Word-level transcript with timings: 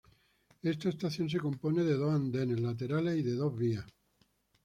Esta 0.63 0.89
estación 0.89 1.29
se 1.29 1.37
compone 1.39 1.83
de 1.83 1.93
dos 1.93 2.11
andenes 2.11 2.59
laterales 2.59 3.17
y 3.17 3.21
de 3.21 3.35
dos 3.35 3.55
vías. 3.55 3.85